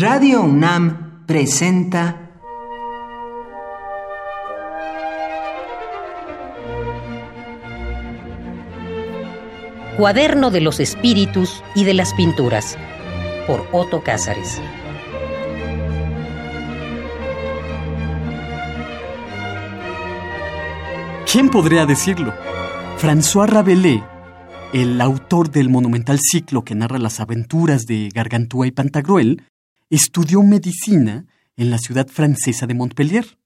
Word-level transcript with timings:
Radio 0.00 0.40
UNAM 0.40 1.26
presenta 1.26 2.30
Cuaderno 9.98 10.50
de 10.50 10.62
los 10.62 10.80
Espíritus 10.80 11.62
y 11.74 11.84
de 11.84 11.92
las 11.92 12.14
Pinturas 12.14 12.78
por 13.46 13.68
Otto 13.72 14.02
Cázares. 14.02 14.58
¿Quién 21.30 21.50
podría 21.50 21.84
decirlo? 21.84 22.32
François 22.96 23.50
Rabelais, 23.50 24.02
el 24.72 24.98
autor 25.02 25.50
del 25.50 25.68
monumental 25.68 26.18
ciclo 26.20 26.64
que 26.64 26.74
narra 26.74 26.98
las 26.98 27.20
aventuras 27.20 27.84
de 27.84 28.08
Gargantúa 28.14 28.66
y 28.66 28.70
Pantagruel, 28.70 29.42
estudió 29.90 30.42
medicina 30.42 31.26
en 31.56 31.70
la 31.70 31.78
ciudad 31.78 32.08
francesa 32.08 32.66
de 32.66 32.74
Montpellier. 32.74 33.38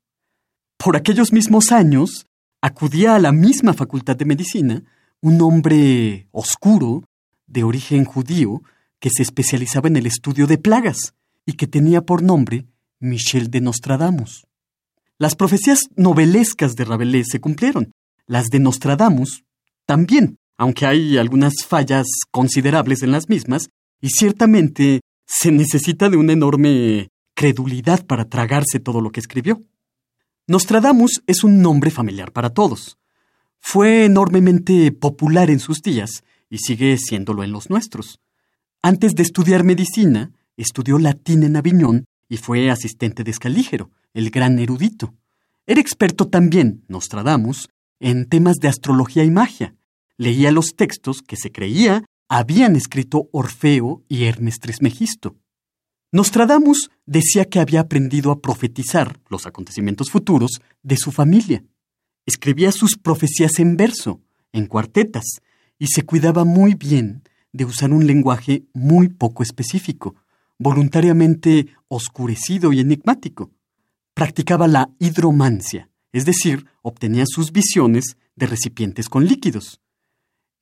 Por 0.77 0.97
aquellos 0.97 1.33
mismos 1.33 1.73
años, 1.73 2.27
acudía 2.61 3.17
a 3.17 3.19
la 3.19 3.33
misma 3.33 3.73
facultad 3.73 4.17
de 4.17 4.25
medicina 4.27 4.85
un 5.21 5.41
hombre 5.41 6.29
oscuro, 6.31 7.05
de 7.47 7.65
origen 7.65 8.05
judío, 8.05 8.63
que 9.01 9.11
se 9.11 9.23
especializaba 9.23 9.89
en 9.89 9.97
el 9.97 10.07
estudio 10.07 10.47
de 10.47 10.59
plagas 10.59 11.15
y 11.47 11.55
que 11.55 11.67
tenía 11.67 12.03
por 12.03 12.23
nombre 12.23 12.67
Michel 13.01 13.51
de 13.51 13.61
Nostradamus. 13.61 14.47
Las 15.19 15.35
profecías 15.35 15.89
novelescas 15.97 16.75
de 16.75 16.85
Rabelais 16.85 17.27
se 17.31 17.41
cumplieron, 17.41 17.93
las 18.27 18.47
de 18.47 18.59
Nostradamus 18.59 19.45
también, 19.87 20.39
aunque 20.57 20.87
hay 20.87 21.19
algunas 21.19 21.55
fallas 21.67 22.07
considerables 22.31 23.03
en 23.03 23.13
las 23.13 23.29
mismas, 23.29 23.69
y 24.01 24.11
ciertamente 24.11 25.01
se 25.27 25.51
necesita 25.51 26.09
de 26.09 26.17
una 26.17 26.33
enorme 26.33 27.09
credulidad 27.35 28.07
para 28.07 28.27
tragarse 28.27 28.81
todo 28.81 29.01
lo 29.01 29.11
que 29.11 29.21
escribió. 29.21 29.61
Nostradamus 30.47 31.23
es 31.27 31.43
un 31.43 31.63
nombre 31.63 31.91
familiar 31.91 32.33
para 32.33 32.51
todos. 32.51 32.99
Fue 33.59 34.05
enormemente 34.05 34.93
popular 34.93 35.51
en 35.51 35.59
sus 35.59 35.81
días 35.81 36.23
y 36.51 36.59
sigue 36.59 36.97
siéndolo 36.99 37.43
en 37.43 37.53
los 37.53 37.71
nuestros. 37.71 38.21
Antes 38.83 39.15
de 39.15 39.23
estudiar 39.23 39.65
medicina, 39.65 40.33
estudió 40.57 40.99
latín 40.99 41.43
en 41.43 41.57
Aviñón 41.57 42.05
y 42.29 42.37
fue 42.37 42.71
asistente 42.71 43.25
de 43.25 43.31
Escalígero, 43.31 43.91
el 44.13 44.31
gran 44.31 44.59
erudito. 44.59 45.15
Era 45.67 45.81
experto 45.81 46.29
también, 46.29 46.85
Nostradamus, 46.89 47.71
en 48.01 48.29
temas 48.29 48.57
de 48.57 48.69
astrología 48.69 49.25
y 49.25 49.31
magia. 49.31 49.75
Leía 50.19 50.53
los 50.53 50.75
textos 50.77 51.23
que 51.23 51.37
se 51.37 51.51
creía 51.51 52.05
habían 52.29 52.77
escrito 52.77 53.29
Orfeo 53.33 54.03
y 54.09 54.25
Hermes 54.25 54.61
Trismegisto. 54.61 55.37
Nostradamus 56.13 56.91
decía 57.07 57.45
que 57.47 57.59
había 57.59 57.81
aprendido 57.81 58.31
a 58.31 58.41
profetizar 58.41 59.19
los 59.29 59.47
acontecimientos 59.47 60.11
futuros 60.11 60.63
de 60.83 60.97
su 60.97 61.11
familia. 61.11 61.65
Escribía 62.27 62.73
sus 62.73 62.97
profecías 62.97 63.59
en 63.59 63.77
verso, 63.77 64.21
en 64.53 64.67
cuartetas, 64.67 65.25
y 65.79 65.89
se 65.89 66.03
cuidaba 66.03 66.45
muy 66.45 66.75
bien 66.75 67.25
de 67.53 67.65
usar 67.65 67.93
un 67.93 68.07
lenguaje 68.07 68.65
muy 68.73 69.09
poco 69.09 69.43
específico, 69.43 70.15
voluntariamente 70.59 71.69
oscurecido 71.89 72.73
y 72.73 72.81
enigmático. 72.81 73.51
Practicaba 74.15 74.69
la 74.69 74.91
hidromancia, 74.99 75.91
es 76.13 76.25
decir, 76.25 76.67
obtenía 76.83 77.25
sus 77.27 77.53
visiones 77.53 78.17
de 78.37 78.47
recipientes 78.47 79.09
con 79.09 79.27
líquidos. 79.27 79.81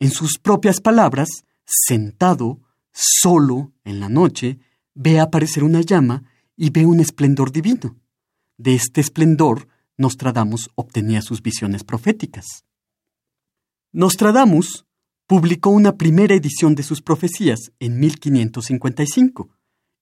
En 0.00 0.10
sus 0.10 0.38
propias 0.38 0.80
palabras, 0.80 1.44
sentado, 1.64 2.60
solo, 2.92 3.72
en 3.84 4.00
la 4.00 4.08
noche, 4.08 4.58
ve 4.94 5.20
aparecer 5.20 5.64
una 5.64 5.80
llama 5.80 6.24
y 6.56 6.70
ve 6.70 6.86
un 6.86 7.00
esplendor 7.00 7.52
divino. 7.52 7.96
De 8.58 8.74
este 8.74 9.00
esplendor, 9.00 9.68
Nostradamus 9.96 10.70
obtenía 10.74 11.22
sus 11.22 11.42
visiones 11.42 11.84
proféticas. 11.84 12.64
Nostradamus 13.92 14.86
publicó 15.26 15.70
una 15.70 15.96
primera 15.96 16.34
edición 16.34 16.74
de 16.74 16.82
sus 16.82 17.02
profecías 17.02 17.72
en 17.78 17.98
1555 18.00 19.50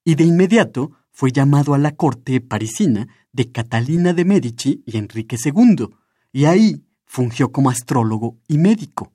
y 0.03 0.15
de 0.15 0.23
inmediato 0.23 0.91
fue 1.11 1.31
llamado 1.31 1.73
a 1.73 1.77
la 1.77 1.91
corte 1.91 2.41
parisina 2.41 3.07
de 3.31 3.51
Catalina 3.51 4.13
de 4.13 4.25
Medici 4.25 4.83
y 4.85 4.97
Enrique 4.97 5.37
II, 5.43 5.87
y 6.31 6.45
ahí 6.45 6.83
fungió 7.05 7.51
como 7.51 7.69
astrólogo 7.69 8.37
y 8.47 8.57
médico. 8.57 9.13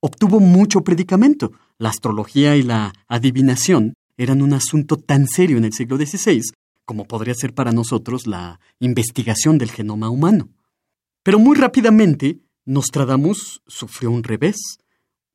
Obtuvo 0.00 0.40
mucho 0.40 0.82
predicamento. 0.82 1.52
La 1.78 1.90
astrología 1.90 2.56
y 2.56 2.62
la 2.62 2.92
adivinación 3.08 3.94
eran 4.16 4.42
un 4.42 4.54
asunto 4.54 4.96
tan 4.96 5.26
serio 5.26 5.58
en 5.58 5.64
el 5.64 5.72
siglo 5.72 5.96
XVI 5.96 6.42
como 6.86 7.06
podría 7.06 7.34
ser 7.34 7.52
para 7.52 7.72
nosotros 7.72 8.26
la 8.26 8.60
investigación 8.78 9.58
del 9.58 9.72
genoma 9.72 10.08
humano. 10.08 10.48
Pero 11.22 11.38
muy 11.38 11.56
rápidamente, 11.56 12.38
Nostradamus 12.64 13.60
sufrió 13.66 14.10
un 14.10 14.22
revés, 14.22 14.56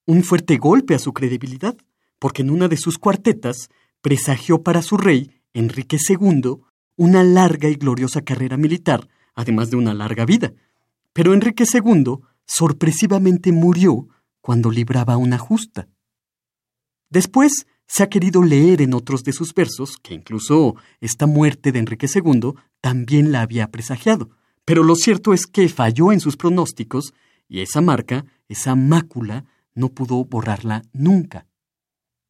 un 0.05 0.23
fuerte 0.23 0.57
golpe 0.57 0.95
a 0.95 0.99
su 0.99 1.13
credibilidad, 1.13 1.75
porque 2.17 2.41
en 2.41 2.49
una 2.49 2.69
de 2.69 2.77
sus 2.77 2.97
cuartetas 2.97 3.69
presagió 4.01 4.63
para 4.63 4.81
su 4.81 4.97
rey, 4.97 5.29
Enrique 5.53 5.97
II, 6.09 6.61
una 6.95 7.23
larga 7.23 7.67
y 7.67 7.75
gloriosa 7.75 8.21
carrera 8.21 8.55
militar, 8.55 9.09
además 9.35 9.69
de 9.69 9.75
una 9.75 9.93
larga 9.93 10.25
vida. 10.25 10.53
Pero 11.11 11.33
Enrique 11.33 11.65
II 11.71 12.19
sorpresivamente 12.45 13.51
murió 13.51 14.07
cuando 14.39 14.71
libraba 14.71 15.17
una 15.17 15.37
justa. 15.37 15.89
Después 17.11 17.67
se 17.87 18.03
ha 18.03 18.09
querido 18.09 18.41
leer 18.41 18.81
en 18.81 18.93
otros 18.93 19.23
de 19.25 19.33
sus 19.33 19.53
versos 19.53 19.97
que 20.01 20.13
incluso 20.13 20.75
esta 21.01 21.27
muerte 21.27 21.73
de 21.73 21.79
Enrique 21.79 22.07
II 22.07 22.53
también 22.79 23.33
la 23.33 23.41
había 23.41 23.69
presagiado, 23.69 24.29
pero 24.63 24.83
lo 24.83 24.95
cierto 24.95 25.33
es 25.33 25.45
que 25.45 25.67
falló 25.67 26.13
en 26.13 26.21
sus 26.21 26.37
pronósticos 26.37 27.13
y 27.49 27.59
esa 27.59 27.81
marca, 27.81 28.25
esa 28.47 28.75
mácula, 28.75 29.43
no 29.75 29.89
pudo 29.89 30.23
borrarla 30.23 30.83
nunca. 30.93 31.47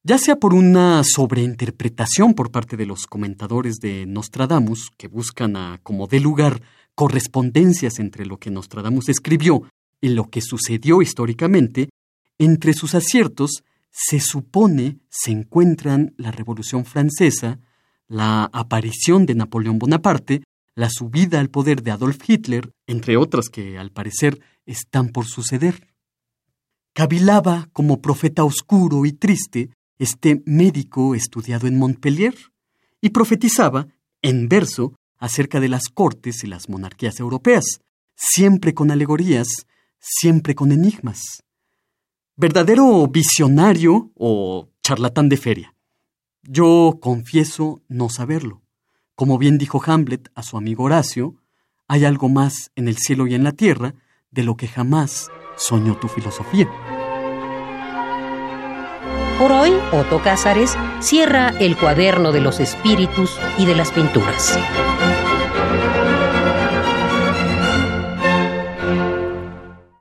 Ya 0.03 0.17
sea 0.17 0.37
por 0.37 0.55
una 0.55 1.03
sobreinterpretación 1.03 2.33
por 2.33 2.49
parte 2.49 2.75
de 2.75 2.87
los 2.87 3.05
comentadores 3.05 3.75
de 3.75 4.07
Nostradamus, 4.07 4.89
que 4.97 5.07
buscan 5.07 5.55
a 5.55 5.79
como 5.83 6.07
dé 6.07 6.19
lugar 6.19 6.63
correspondencias 6.95 7.99
entre 7.99 8.25
lo 8.25 8.37
que 8.37 8.49
Nostradamus 8.49 9.09
escribió 9.09 9.61
y 10.01 10.09
lo 10.09 10.31
que 10.31 10.41
sucedió 10.41 11.03
históricamente, 11.03 11.89
entre 12.39 12.73
sus 12.73 12.95
aciertos 12.95 13.63
se 13.91 14.19
supone 14.19 14.99
se 15.09 15.31
encuentran 15.31 16.13
la 16.17 16.31
Revolución 16.31 16.85
Francesa, 16.85 17.59
la 18.07 18.49
aparición 18.53 19.25
de 19.25 19.35
Napoleón 19.35 19.79
Bonaparte, 19.79 20.43
la 20.75 20.89
subida 20.89 21.39
al 21.39 21.49
poder 21.49 21.83
de 21.83 21.91
Adolf 21.91 22.17
Hitler, 22.27 22.71
entre 22.87 23.17
otras 23.17 23.49
que 23.49 23.77
al 23.77 23.91
parecer 23.91 24.41
están 24.65 25.09
por 25.09 25.25
suceder. 25.25 25.87
Cavilaba 26.93 27.69
como 27.73 28.01
profeta 28.01 28.43
oscuro 28.43 29.05
y 29.05 29.11
triste 29.11 29.69
este 29.99 30.41
médico 30.45 31.13
estudiado 31.13 31.67
en 31.67 31.77
Montpellier 31.77 32.35
y 33.01 33.09
profetizaba, 33.09 33.87
en 34.21 34.47
verso, 34.47 34.95
acerca 35.17 35.59
de 35.59 35.69
las 35.69 35.89
cortes 35.89 36.43
y 36.43 36.47
las 36.47 36.69
monarquías 36.69 37.19
europeas, 37.19 37.81
siempre 38.15 38.73
con 38.73 38.89
alegorías, 38.89 39.47
siempre 39.99 40.55
con 40.55 40.71
enigmas 40.71 41.43
verdadero 42.35 43.07
visionario 43.07 44.11
o 44.15 44.69
charlatán 44.83 45.29
de 45.29 45.37
feria. 45.37 45.75
Yo 46.43 46.97
confieso 47.01 47.81
no 47.87 48.09
saberlo. 48.09 48.61
Como 49.15 49.37
bien 49.37 49.57
dijo 49.57 49.81
Hamlet 49.85 50.29
a 50.33 50.43
su 50.43 50.57
amigo 50.57 50.85
Horacio, 50.85 51.35
hay 51.87 52.05
algo 52.05 52.29
más 52.29 52.71
en 52.75 52.87
el 52.87 52.97
cielo 52.97 53.27
y 53.27 53.35
en 53.35 53.43
la 53.43 53.51
tierra 53.51 53.93
de 54.31 54.43
lo 54.43 54.55
que 54.55 54.67
jamás 54.67 55.29
soñó 55.55 55.97
tu 55.97 56.07
filosofía. 56.07 56.69
Por 59.37 59.51
hoy, 59.51 59.73
Otto 59.91 60.21
Cázares 60.21 60.77
cierra 60.99 61.49
el 61.59 61.75
cuaderno 61.75 62.31
de 62.31 62.41
los 62.41 62.59
espíritus 62.59 63.37
y 63.57 63.65
de 63.65 63.75
las 63.75 63.91
pinturas. 63.91 64.57